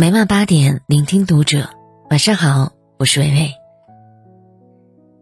[0.00, 1.68] 每晚八点，聆听读者。
[2.08, 3.52] 晚上好，我是伟伟。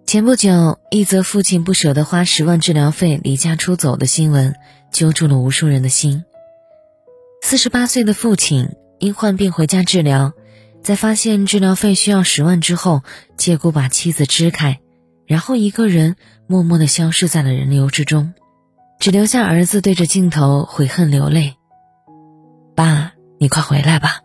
[0.07, 4.54] 前不久，一则父亲不舍得花十万治疗费离家出走的新闻，
[4.93, 6.25] 揪住了无数人的心。
[7.43, 8.69] 四十八岁的父亲
[9.01, 10.33] 因患病回家治疗，
[10.81, 13.03] 在发现治疗费需要十万之后，
[13.37, 14.79] 借故把妻子支开，
[15.26, 16.15] 然后一个人
[16.47, 18.33] 默默的消失在了人流之中，
[19.01, 21.56] 只留下儿子对着镜头悔恨流泪
[22.77, 24.20] ：“爸，你快回来吧。”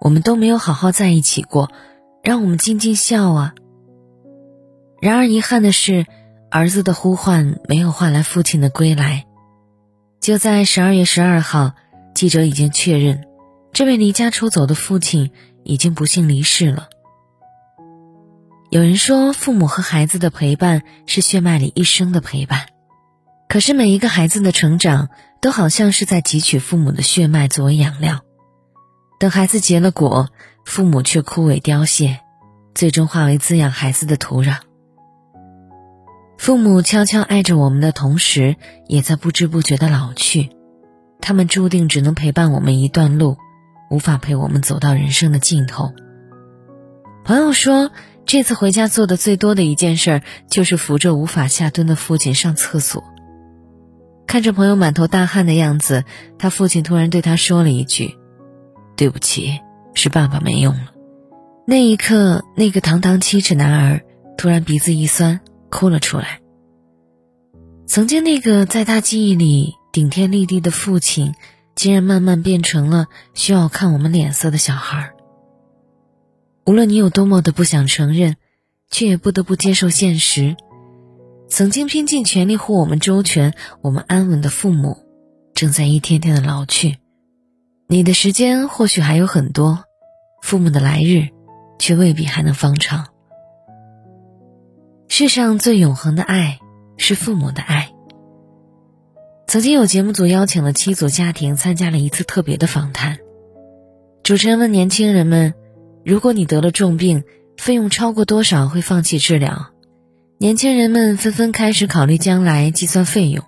[0.00, 1.70] 我们都没有好好在一起过，
[2.22, 3.54] 让我们尽尽孝啊！
[5.00, 6.06] 然而遗憾的是，
[6.50, 9.26] 儿子的呼唤没有换来父亲的归来。
[10.20, 11.74] 就在十二月十二号，
[12.14, 13.24] 记者已经确认，
[13.72, 15.30] 这位离家出走的父亲
[15.64, 16.88] 已经不幸离世了。
[18.70, 22.66] 有人说，父母和孩子的陪伴是血脉里一生的陪伴，
[23.48, 25.08] 可是每一个孩子的成长，
[25.42, 28.20] 都好像是在汲取父母的血脉作为养料。
[29.20, 30.30] 等孩子结了果，
[30.64, 32.20] 父母却枯萎凋谢，
[32.74, 34.60] 最终化为滋养孩子的土壤。
[36.38, 38.56] 父母悄悄爱着我们的同时，
[38.88, 40.48] 也在不知不觉的老去。
[41.20, 43.36] 他们注定只能陪伴我们一段路，
[43.90, 45.92] 无法陪我们走到人生的尽头。
[47.22, 47.92] 朋友说，
[48.24, 53.04] 这次回家做的最多的一件事，就是扶着无法下蹲的父亲上厕所。
[54.26, 56.04] 看着朋友满头大汗的样子，
[56.38, 58.16] 他父亲突然对他说了一句。
[59.00, 59.62] 对不起，
[59.94, 60.92] 是爸爸没用了。
[61.66, 64.04] 那一刻，那个堂堂七尺男儿
[64.36, 66.42] 突然鼻子一酸，哭了出来。
[67.86, 71.34] 曾经那个在他记忆里顶天立地的父亲，
[71.74, 75.14] 竟然慢慢变成了需要看我们脸色的小孩。
[76.66, 78.36] 无论你有多么的不想承认，
[78.90, 80.56] 却也不得不接受现实：
[81.48, 84.98] 曾经拼尽全力护我们周全、我们安稳的父母，
[85.54, 86.98] 正在一天天的老去。
[87.92, 89.82] 你的时间或许还有很多，
[90.40, 91.26] 父母的来日，
[91.80, 93.08] 却未必还能方长。
[95.08, 96.60] 世上最永恒的爱，
[96.96, 97.90] 是父母的爱。
[99.48, 103.18] 曾经有节目组邀请了七组家庭参加了一次特别的访谈，
[104.22, 105.52] 主持人问年轻人们
[106.06, 107.24] ：“如果你得了重病，
[107.56, 109.72] 费用超过多少会放弃治疗？”
[110.38, 113.44] 年轻人们纷纷开始考虑将来，计算费用。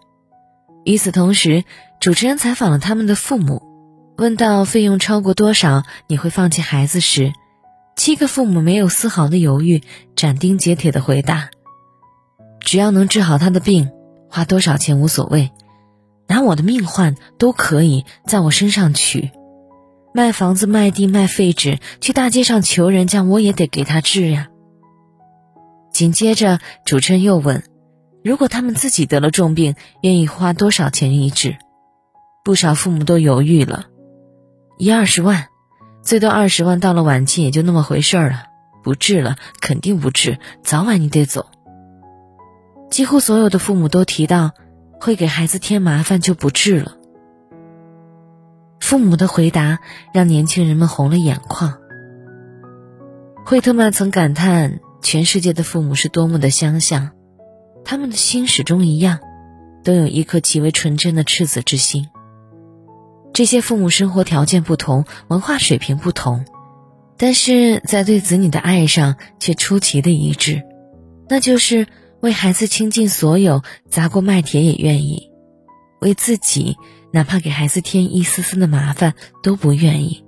[0.84, 1.62] 与此同时，
[2.00, 3.70] 主持人采访了他们的父母。
[4.22, 7.32] 问到费用超过多少你会放弃孩子时，
[7.96, 9.82] 七个父母没有丝毫的犹豫，
[10.14, 11.50] 斩钉截铁的回答
[12.62, 13.90] ：“只要能治好他的病，
[14.30, 15.50] 花多少钱无所谓，
[16.28, 19.32] 拿我的命换都可以，在我身上取，
[20.14, 24.50] 卖房子卖地卖废纸，去大街上求人家，我也得给他治呀。”
[25.92, 27.64] 紧接着，主持人又问
[28.22, 31.56] ：“如果他们自己得了重病，愿意花多少钱医治？”
[32.44, 33.86] 不少父母都犹豫了。
[34.78, 35.48] 一二十万，
[36.02, 38.44] 最多二十万，到了晚期也就那么回事儿了。
[38.82, 41.46] 不治了，肯定不治，早晚你得走。
[42.90, 44.50] 几乎所有的父母都提到，
[45.00, 46.96] 会给孩子添麻烦就不治了。
[48.80, 49.78] 父母的回答
[50.12, 51.78] 让年轻人们红了眼眶。
[53.46, 57.10] 惠特曼曾感叹，全世界的父母是多么的相像，
[57.84, 59.20] 他们的心始终一样，
[59.84, 62.08] 都有一颗极为纯真的赤子之心。
[63.32, 66.44] 这些父母生活条件不同，文化水平不同，
[67.16, 70.62] 但是在对子女的爱上却出奇的一致，
[71.28, 71.86] 那就是
[72.20, 75.30] 为孩子倾尽所有，砸锅卖铁也愿意；
[76.00, 76.76] 为自己，
[77.10, 80.24] 哪怕给孩子添一丝丝的麻烦都不愿意。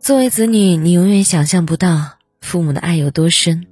[0.00, 3.66] 作为子女，你永远想象不到父母的爱有多深。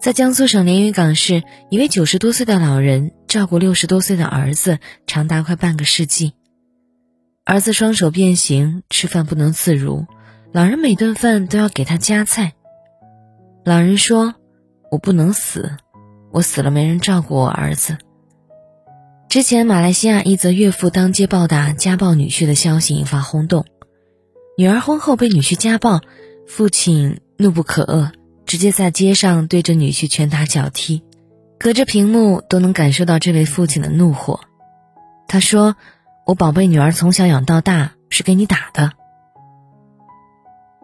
[0.00, 3.12] 在江苏省连云港市，一位九十多岁的老人。
[3.34, 4.78] 照顾六十多岁的儿子
[5.08, 6.34] 长达快半个世纪，
[7.44, 10.06] 儿子双手变形，吃饭不能自如，
[10.52, 12.52] 老人每顿饭都要给他夹菜。
[13.64, 14.36] 老人说
[14.88, 15.76] ：“我不能死，
[16.30, 17.98] 我死了没人照顾我儿子。”
[19.28, 23.66] 之前马来西亚一则岳父当街暴打家暴女婿的消息引发轰动，
[24.56, 26.02] 女儿婚后被女婿家暴，
[26.46, 28.12] 父亲怒不可遏，
[28.46, 31.02] 直接在街上对着女婿拳打脚踢。
[31.64, 34.40] 隔着屏幕都能感受到这位父亲的怒火。
[35.26, 35.76] 他说
[36.26, 38.92] ：“我宝贝女儿从小养到大是给你打的。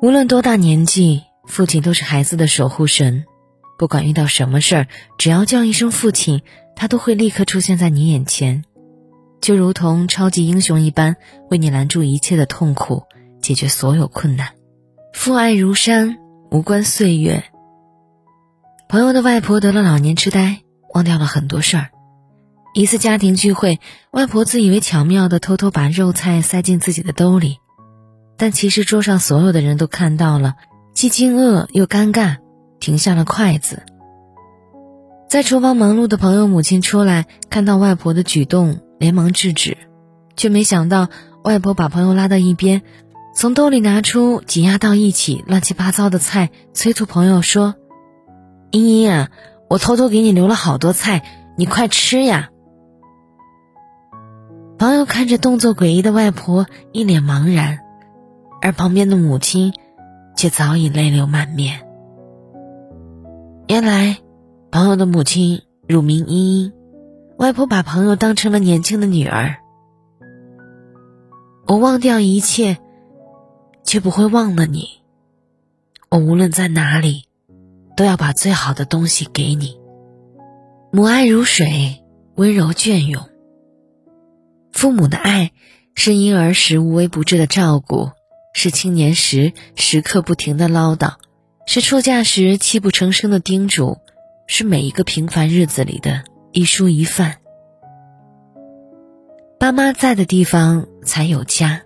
[0.00, 3.26] 无论多大年纪，父亲都是孩子的守护神。
[3.78, 4.86] 不管遇到什么事儿，
[5.18, 6.40] 只要叫一声父亲，
[6.74, 8.64] 他都会立刻出现在你眼前，
[9.42, 11.16] 就如同超级英雄一般，
[11.50, 13.02] 为你拦住一切的痛苦，
[13.42, 14.48] 解决所有困难。
[15.12, 16.16] 父爱如山，
[16.50, 17.44] 无关岁月。”
[18.88, 21.88] 朋友的外婆得了老年痴呆，忘掉了很多事儿。
[22.72, 23.80] 一次家庭聚会，
[24.12, 27.58] 外婆自以为巧妙的偷偷把肉菜塞进自己的兜里，
[28.36, 30.54] 但其实桌上所有的人都看到了，
[30.94, 32.36] 既惊愕又尴尬，
[32.78, 33.82] 停下了筷子。
[35.28, 39.76] 在厨房忙碌的朋友母亲出来，看到外婆的举动，连忙制止，
[40.36, 41.08] 却没想到
[41.42, 42.82] 外婆把朋友拉到一边，
[43.34, 47.74] 从兜里拿出挤压到一起、乱七八糟的菜，催促朋友说
[48.72, 49.28] ：“茵茵啊，
[49.70, 51.22] 我偷偷给你留了好多菜，
[51.56, 52.50] 你快吃呀。”
[54.76, 57.78] 朋友看着动作诡异的外婆，一脸茫然，
[58.60, 59.72] 而旁边的母亲
[60.36, 61.86] 却早已泪流满面。
[63.68, 64.18] 原来，
[64.72, 66.72] 朋友的母亲乳名茵茵，
[67.38, 69.58] 外婆把朋友当成了年轻的女儿。
[71.66, 72.78] 我忘掉一切，
[73.84, 75.02] 却不会忘了你。
[76.10, 77.26] 我无论在哪里，
[78.00, 79.78] 都要把最好的东西给你。
[80.90, 82.02] 母爱如水，
[82.34, 83.28] 温柔隽永。
[84.72, 85.52] 父母的爱，
[85.94, 88.08] 是婴儿时无微不至的照顾，
[88.54, 91.16] 是青年时时刻不停的唠叨，
[91.66, 93.98] 是出嫁时泣不成声的叮嘱，
[94.46, 97.36] 是每一个平凡日子里的一蔬一饭。
[99.58, 101.82] 爸妈在的地方才有家。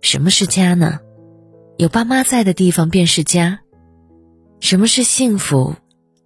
[0.00, 1.00] 什么是家呢？
[1.76, 3.58] 有爸妈在的地方便是家。
[4.62, 5.74] 什么是幸福？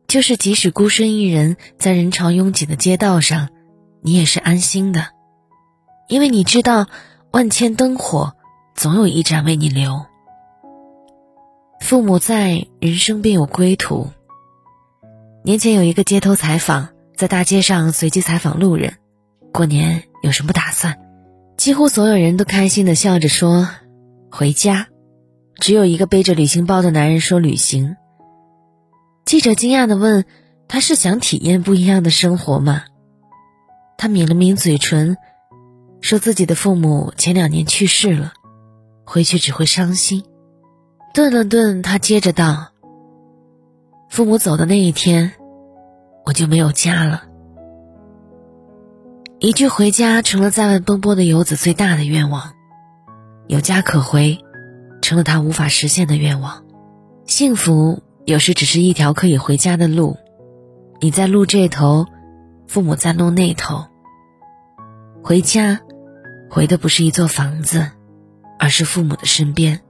[0.07, 3.49] 就是即使孤身一人在人潮拥挤的街道上，
[4.03, 5.07] 你也是安心的。
[6.07, 6.87] 因为你知道，
[7.33, 8.35] 万千灯火
[8.75, 10.05] 总有一盏为你留。
[11.81, 14.11] 父母在，人生便有归途。
[15.43, 18.99] 年前有一个街头采访，在大街上随机采访路人
[19.51, 20.99] ：“过年有什么打算？”
[21.57, 23.67] 几乎所有人都开心的笑着说
[24.31, 24.89] ：“回家。”
[25.59, 27.97] 只有一个背着旅行包的男人说：“旅行。”
[29.27, 30.25] 记者惊讶的问
[30.69, 32.85] ：“他是想体验不一样的生活吗？”
[33.99, 35.17] 他抿了抿嘴唇。
[36.01, 38.35] 说自己的父母前两年去世了，
[39.05, 40.23] 回去只会伤心。
[41.13, 42.69] 顿了顿，他接着道
[44.09, 45.33] ：“父母走的那一天，
[46.25, 47.25] 我就没有家了。”
[49.41, 52.53] 一句“回家”成了在外奔波的游子最大的愿望，
[53.49, 54.39] 有家可回，
[55.03, 56.63] 成了他无法实现的愿望。
[57.27, 60.17] 幸福有时只是一条可以回家的路，
[61.01, 62.07] 你在路这头，
[62.67, 63.87] 父母在路那头。
[65.23, 65.81] 回家。
[66.49, 67.91] 回的不是一座房子，
[68.59, 69.81] 而是父母的身边。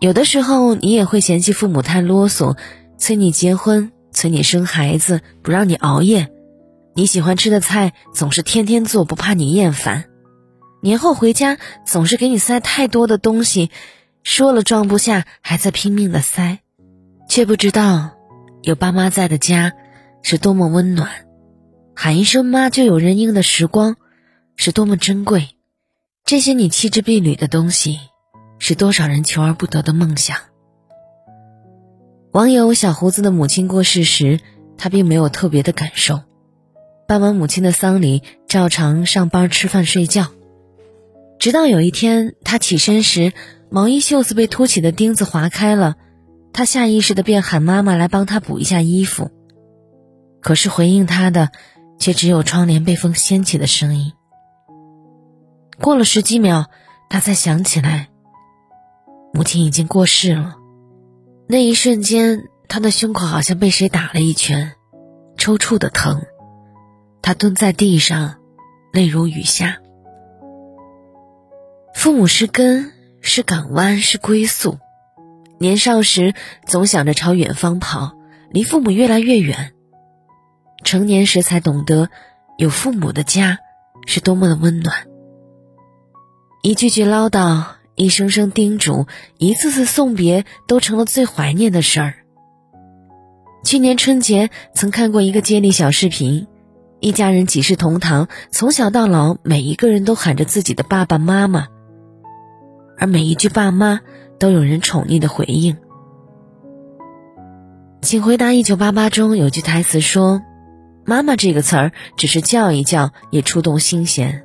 [0.00, 2.56] 有的时候，你也会嫌弃父母太啰嗦，
[2.96, 6.32] 催你结婚，催你生孩子，不让你熬夜。
[6.94, 10.04] 你喜欢吃的菜总是天天做，不怕你厌烦。
[10.80, 13.70] 年后回家总是给你塞太多的东西，
[14.22, 16.60] 说了装不下，还在拼命的塞，
[17.30, 18.10] 却不知道
[18.60, 19.72] 有爸妈在的家
[20.20, 21.08] 是多么温暖。
[21.94, 23.96] 喊一声妈，就有人应的时光。
[24.56, 25.50] 是多么珍贵，
[26.24, 28.00] 这些你弃之敝履的东西，
[28.58, 30.36] 是多少人求而不得的梦想。
[32.32, 34.40] 网友小胡子的母亲过世时，
[34.76, 36.20] 他并没有特别的感受。
[37.06, 40.26] 办完母亲的丧礼，照常上班、吃饭、睡觉。
[41.38, 43.32] 直到有一天，他起身时，
[43.70, 45.96] 毛衣袖子被凸起的钉子划开了，
[46.52, 49.30] 他下意识的便喊妈妈来帮他补一下衣服。
[50.40, 51.50] 可是回应他的，
[51.98, 54.12] 却只有窗帘被风掀起的声音。
[55.80, 56.66] 过了十几秒，
[57.08, 58.08] 他才想起来，
[59.32, 60.56] 母亲已经过世了。
[61.46, 64.72] 那一瞬间，他的胸口好像被谁打了一拳，
[65.36, 66.22] 抽搐的疼。
[67.22, 68.36] 他蹲在地上，
[68.92, 69.78] 泪如雨下。
[71.94, 74.78] 父母是根，是港湾，是归宿。
[75.62, 76.32] 年少时
[76.64, 78.12] 总想着朝远方跑，
[78.50, 79.74] 离父母越来越远。
[80.84, 82.08] 成年时才懂得，
[82.56, 83.58] 有父母的家
[84.06, 85.06] 是多么的温暖。
[86.62, 87.62] 一句句唠叨，
[87.94, 92.14] 一声声叮嘱，一次次送别，都成了最怀念的事儿。
[93.62, 96.46] 去年春节曾看过一个接力小视频，
[97.00, 101.66] 一家人几世同堂，从小到老，每一个人都喊着自己的爸爸妈妈，
[102.96, 104.00] 而每一句爸妈
[104.40, 105.76] 都有人宠溺的回应。
[108.00, 110.40] 请回答一九八八中有句台词说
[111.04, 114.42] ：“妈妈这个词儿，只是叫一叫，也触动心弦。”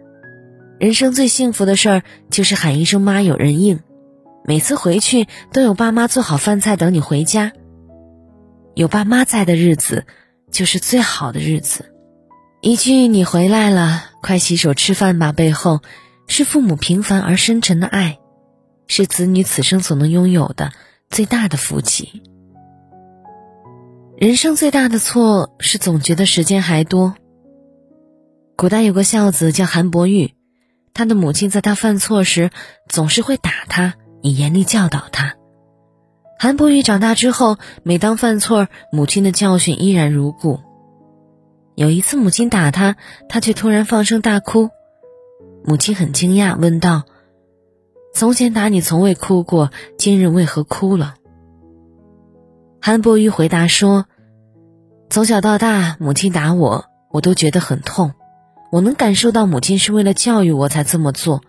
[0.77, 3.79] 人生最幸福的事儿就是喊一声妈有人应，
[4.43, 7.53] 每次回去都有爸妈做好饭菜等你回家。
[8.73, 10.05] 有爸妈在的日子
[10.51, 11.93] 就是最好的日子。
[12.59, 15.79] 一句“你回来了，快洗手吃饭吧”背后，
[16.27, 18.19] 是父母平凡而深沉的爱，
[18.87, 20.71] 是子女此生所能拥有的
[21.09, 22.21] 最大的福气。
[24.17, 27.15] 人生最大的错是总觉得时间还多。
[28.55, 30.33] 古代有个孝子叫韩伯玉。
[30.93, 32.51] 他的母亲在他犯错时
[32.87, 35.35] 总是会打他，以严厉教导他。
[36.39, 40.61] 韩伯玉长大之后，每当犯错，母亲的教训依然如故。
[41.75, 42.95] 有一次，母亲打他，
[43.27, 44.69] 他却突然放声大哭。
[45.65, 47.03] 母亲很惊讶，问道
[48.15, 51.15] ：“从前打你从未哭过，今日为何哭了？”
[52.81, 54.05] 韩伯瑜回答说
[55.11, 58.13] ：“从小到大，母亲打我，我都觉得很痛。
[58.71, 61.41] 我能感受到母亲是为了教育我才这么做，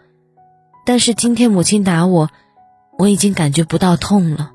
[0.85, 2.31] 但是今天母亲打我，
[2.99, 4.51] 我已经感觉不到痛了。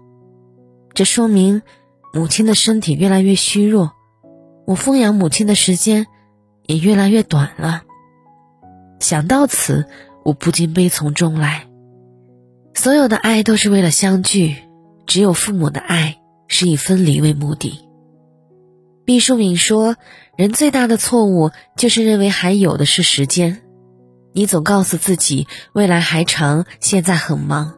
[0.94, 1.62] 这说明
[2.12, 3.94] 母亲的身体越来越虚弱，
[4.68, 6.08] 我奉养母亲的时间
[6.66, 7.84] 也越来越短了。
[9.00, 9.86] 想到此，
[10.26, 11.71] 我不禁悲从中来。
[12.74, 14.56] 所有的爱都是为了相聚，
[15.06, 16.18] 只有父母的爱。”
[16.54, 17.80] 是以分离为目的。
[19.06, 19.96] 毕淑敏说
[20.36, 23.62] ：“人最大的错误就是认为还有的是时间。
[24.34, 27.76] 你总告诉自己未来还长，现在很忙，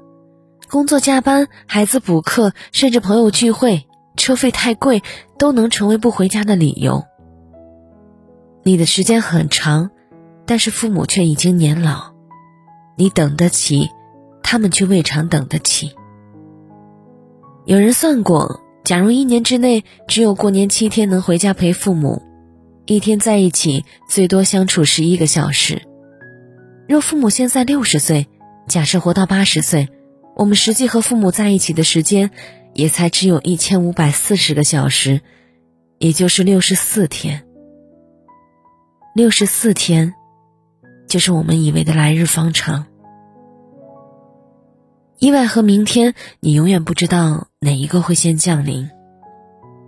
[0.71, 3.85] 工作加班、孩子补课，甚至朋友聚会，
[4.17, 5.03] 车费太贵，
[5.37, 7.03] 都能成为不回家的理由。
[8.63, 9.91] 你的时间很长，
[10.47, 12.15] 但是父母却已经年老，
[12.97, 13.91] 你等得起，
[14.53, 15.93] 他们却未尝等得起。
[17.65, 22.21] 有人算过。”假如一年之内只有过年七天能回家陪父母，
[22.85, 25.81] 一天在一起最多相处十一个小时。
[26.85, 28.27] 若父母现在六十岁，
[28.67, 29.87] 假设活到八十岁，
[30.35, 32.29] 我们实际和父母在一起的时间
[32.73, 35.21] 也才只有一千五百四十个小时，
[35.97, 37.45] 也就是六十四天。
[39.15, 40.13] 六十四天，
[41.07, 42.85] 就是我们以为的来日方长。
[45.23, 48.89] 意外和明天，你永远不知道哪一个会先降临。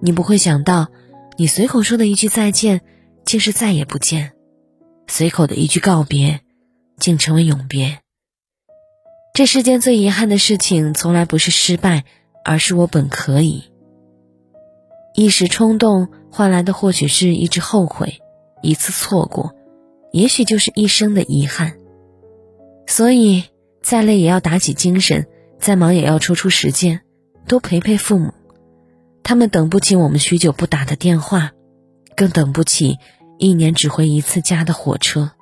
[0.02, 0.88] 你不会想到，
[1.36, 2.80] 你随口说的一句再见，
[3.26, 4.30] 竟是再也不见；
[5.08, 6.40] 随口的一句告别，
[7.00, 8.00] 竟成为永别。
[9.34, 12.06] 这世间最遗憾的事情，从来不是失败，
[12.46, 13.66] 而是我本可以。
[15.16, 18.22] 一时冲动换来的，或许是一直后悔，
[18.62, 19.54] 一次错过，
[20.14, 21.74] 也许就是一生的遗憾。
[22.88, 23.44] 所以。
[23.86, 25.28] 再累也要打起精神，
[25.60, 27.02] 再忙也要抽出时间，
[27.48, 28.34] 多陪陪父母。
[29.22, 31.52] 他们等不起我们许久不打的电话，
[32.16, 32.98] 更等不起
[33.38, 35.34] 一年只回一次家的火车。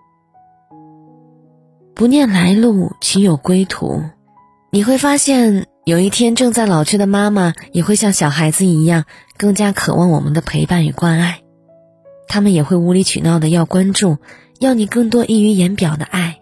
[1.95, 4.03] 不念来路，岂有归途？
[4.71, 9.05] 你会发现，有一天正在老去的妈妈，也会像小孩子一样，
[9.37, 11.39] 更加渴望我们的陪伴与关爱。
[12.27, 14.17] 他们也会无理取闹的要关注，
[14.59, 16.41] 要你更多溢于言表的爱。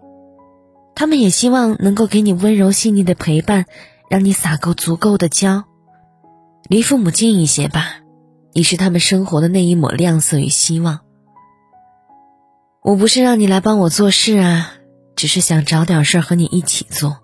[1.01, 3.65] 他们也希望能够给你温柔细腻的陪伴，
[4.07, 5.63] 让你撒够足够的娇。
[6.69, 8.01] 离父母近一些吧，
[8.53, 10.99] 你是他们生活的那一抹亮色与希望。
[12.83, 14.73] 我不是让你来帮我做事啊，
[15.15, 17.17] 只是想找点事儿和你一起做。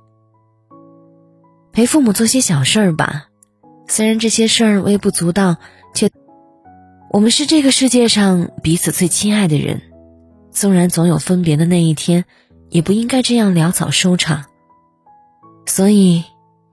[1.71, 3.27] 陪父母做些小事儿吧，
[3.87, 5.57] 虽然这些事儿微不足道，
[5.93, 6.09] 却
[7.11, 9.83] 我们是这个世界上彼此最亲爱的人。
[10.49, 12.25] 纵然总有分别的那一天。
[12.69, 14.45] 也不应该这样潦草收场。
[15.65, 16.23] 所以，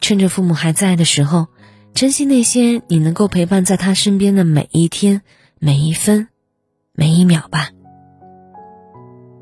[0.01, 1.49] 趁着父母还在的时候，
[1.95, 5.23] 珍惜那些你能够陪伴在他身边的每一天、
[5.59, 6.29] 每一分、
[6.93, 7.71] 每一秒吧。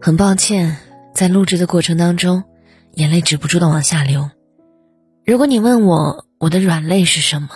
[0.01, 0.77] 很抱歉，
[1.15, 2.45] 在录制的过程当中，
[2.95, 4.31] 眼泪止不住的往下流。
[5.25, 7.49] 如果你问我我的软肋是什么，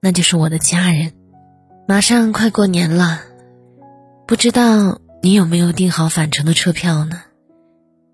[0.00, 1.12] 那就是我的家人。
[1.86, 3.20] 马上快过年了，
[4.26, 7.22] 不知道你有没有订好返程的车票呢？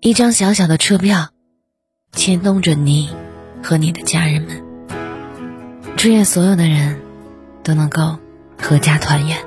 [0.03, 1.27] 一张小小的车票，
[2.11, 3.11] 牵动着你
[3.61, 4.63] 和你的家人们。
[5.95, 6.99] 祝愿所有的人
[7.61, 8.17] 都能够
[8.59, 9.37] 阖家团圆。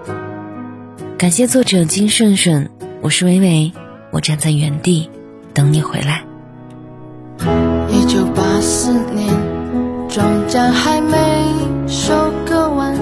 [1.18, 2.70] 感谢作者金顺顺，
[3.02, 3.73] 我是微微，
[4.12, 5.11] 我站在原地
[5.54, 6.23] 等你回来。
[7.90, 9.34] 一九八四年，
[10.08, 11.18] 庄稼还没
[11.88, 12.14] 收
[12.46, 12.94] 割完，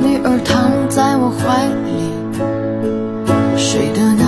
[0.00, 4.21] 女儿躺在我怀里，睡得。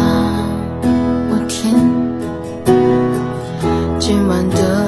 [4.07, 4.84] 今晚的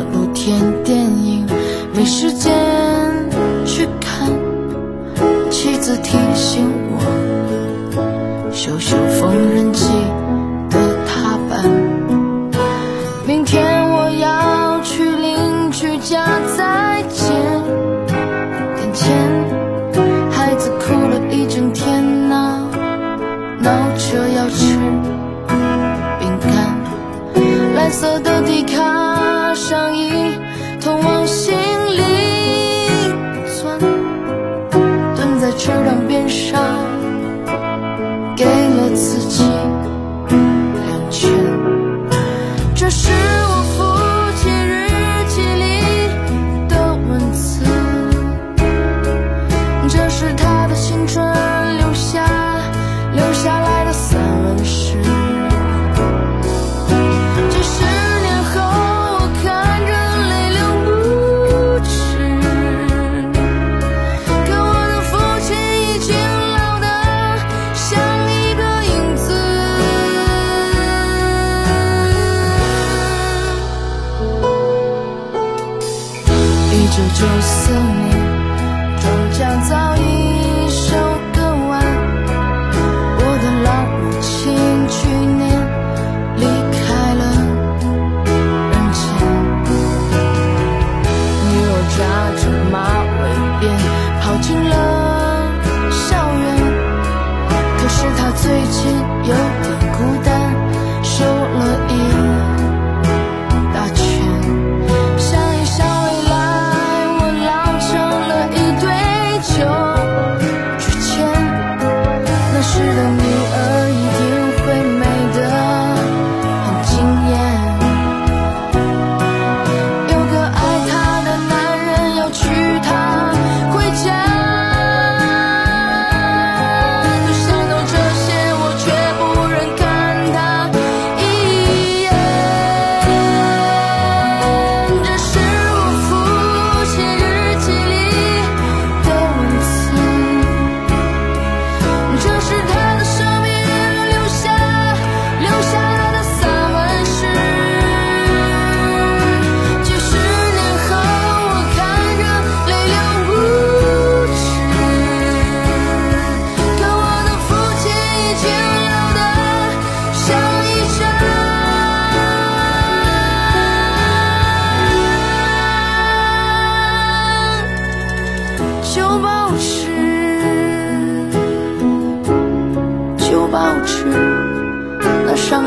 [35.66, 36.05] 车辆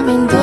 [0.10, 0.39] me